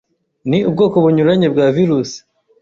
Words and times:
ni 0.49 0.59
ubwoko 0.69 0.95
bunyuranye 1.03 1.47
bwa 1.53 1.65
virus, 1.75 2.09